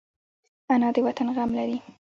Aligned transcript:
انا 0.73 0.89
د 0.95 0.97
وطن 1.05 1.27
غم 1.35 1.51
لري 1.59 1.77